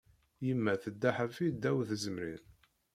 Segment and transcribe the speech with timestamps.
[0.45, 2.43] Yemma tedda ḥafi ddaw tzemrin.